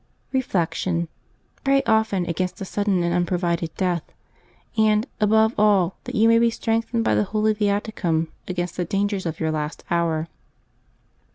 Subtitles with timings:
[0.31, 1.09] Reflection.—
[1.63, 4.01] Pray often against a sudden and unpro vided death;
[4.75, 9.27] and, above all, that you may be strengthened by the Holy Viaticum against the dangers
[9.27, 10.27] of your last hour.